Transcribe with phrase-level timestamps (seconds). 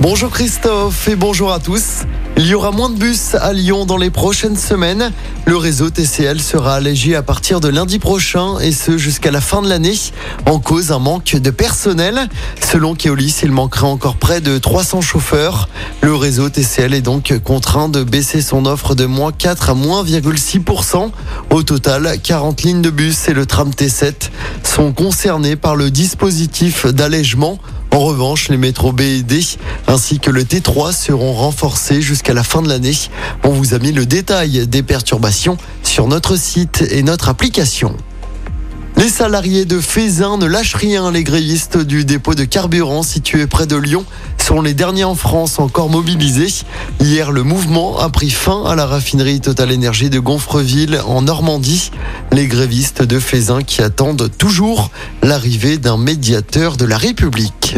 [0.00, 2.04] Bonjour Christophe et bonjour à tous.
[2.36, 5.10] Il y aura moins de bus à Lyon dans les prochaines semaines.
[5.44, 9.60] Le réseau TCL sera allégé à partir de lundi prochain et ce jusqu'à la fin
[9.60, 9.96] de l'année.
[10.46, 12.28] En cause un manque de personnel.
[12.62, 15.68] Selon Keolis, il manquerait encore près de 300 chauffeurs.
[16.00, 20.04] Le réseau TCL est donc contraint de baisser son offre de moins 4 à moins
[20.04, 21.10] 6%.
[21.50, 24.30] Au total, 40 lignes de bus et le tram T7
[24.62, 27.58] sont concernés par le dispositif d'allègement.
[27.90, 29.40] En revanche, les métros B et D
[29.86, 32.92] ainsi que le T3 seront renforcés jusqu'à la fin de l'année.
[33.44, 37.96] On vous a mis le détail des perturbations sur notre site et notre application.
[38.98, 41.12] Les salariés de Fézin ne lâchent rien.
[41.12, 44.04] Les grévistes du dépôt de carburant situé près de Lyon
[44.38, 46.64] sont les derniers en France encore mobilisés.
[46.98, 51.92] Hier, le mouvement a pris fin à la raffinerie Total Énergie de Gonfreville en Normandie.
[52.32, 54.90] Les grévistes de Fézin qui attendent toujours
[55.22, 57.76] l'arrivée d'un médiateur de la République.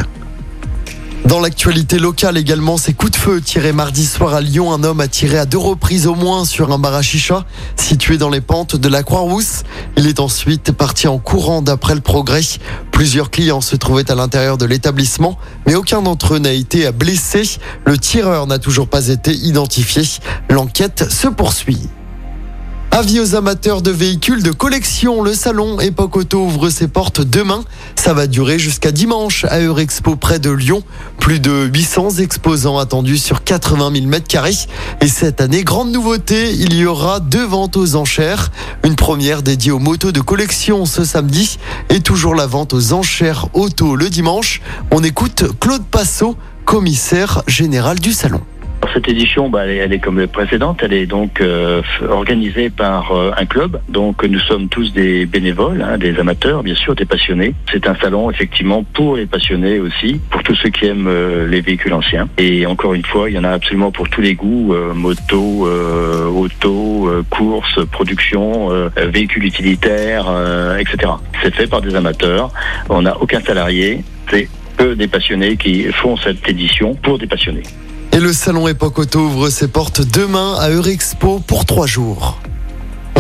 [1.31, 4.73] Dans l'actualité locale également, ces coups de feu tirés mardi soir à Lyon.
[4.73, 8.19] Un homme a tiré à deux reprises au moins sur un bar à chicha situé
[8.19, 9.63] dans les pentes de la Croix-Rousse.
[9.97, 12.41] Il est ensuite parti en courant d'après le progrès.
[12.91, 17.49] Plusieurs clients se trouvaient à l'intérieur de l'établissement, mais aucun d'entre eux n'a été blessé.
[17.87, 20.03] Le tireur n'a toujours pas été identifié.
[20.49, 21.89] L'enquête se poursuit.
[23.01, 27.65] Avis aux amateurs de véhicules de collection, le salon Époque Auto ouvre ses portes demain.
[27.97, 30.83] Ça va durer jusqu'à dimanche à Eurexpo près de Lyon.
[31.19, 34.53] Plus de 800 exposants attendus sur 80 000 mètres carrés.
[35.01, 38.51] Et cette année, grande nouveauté, il y aura deux ventes aux enchères.
[38.85, 43.47] Une première dédiée aux motos de collection ce samedi et toujours la vente aux enchères
[43.55, 44.61] auto le dimanche.
[44.91, 48.43] On écoute Claude Passot, commissaire général du salon.
[48.93, 53.31] Cette édition, bah, elle, est, comme les précédentes, elle est donc euh, organisée par euh,
[53.37, 53.81] un club.
[53.89, 57.55] Donc nous sommes tous des bénévoles, hein, des amateurs, bien sûr, des passionnés.
[57.71, 61.61] C'est un salon effectivement pour les passionnés aussi, pour tous ceux qui aiment euh, les
[61.61, 62.29] véhicules anciens.
[62.37, 65.69] Et encore une fois, il y en a absolument pour tous les goûts moto,
[66.35, 70.27] auto, course, production, véhicules utilitaires,
[70.79, 71.13] etc.
[71.43, 72.51] C'est fait par des amateurs.
[72.89, 74.03] On n'a aucun salarié.
[74.31, 77.63] C'est que des passionnés qui font cette édition pour des passionnés.
[78.21, 82.39] Et le salon Époque Auto ouvre ses portes demain à Eurexpo pour trois jours.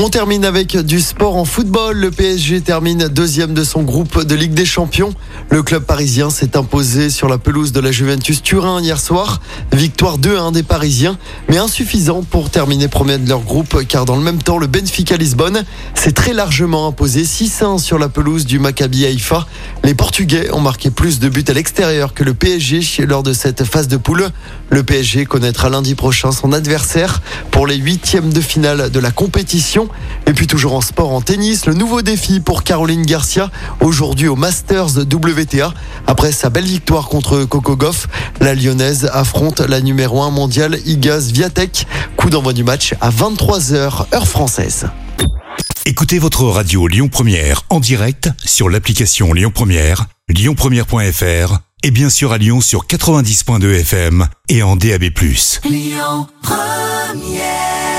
[0.02, 1.94] On termine avec du sport en football.
[1.94, 5.12] Le PSG termine deuxième de son groupe de Ligue des Champions.
[5.50, 9.42] Le club parisien s'est imposé sur la pelouse de la Juventus Turin hier soir.
[9.72, 11.18] Victoire 2-1 des Parisiens,
[11.50, 15.18] mais insuffisant pour terminer premier de leur groupe car dans le même temps, le Benfica
[15.18, 19.46] Lisbonne s'est très largement imposé 6-1 sur la pelouse du Maccabi Haïfa.
[19.84, 23.64] Les Portugais ont marqué plus de buts à l'extérieur que le PSG lors de cette
[23.64, 24.30] phase de poule.
[24.70, 29.89] Le PSG connaîtra lundi prochain son adversaire pour les huitièmes de finale de la compétition.
[30.26, 34.36] Et puis toujours en sport, en tennis, le nouveau défi pour Caroline Garcia aujourd'hui au
[34.36, 35.72] Masters WTA.
[36.06, 38.08] Après sa belle victoire contre Coco Goff,
[38.40, 41.86] la lyonnaise affronte la numéro 1 mondiale Igaz Viatek.
[42.16, 44.86] Coup d'envoi du match à 23h heure française.
[45.86, 52.32] Écoutez votre radio Lyon Première en direct sur l'application Lyon Première, lyonpremière.fr et bien sûr
[52.32, 55.04] à Lyon sur 90.2 FM et en DAB+.
[55.64, 57.89] Lyon Première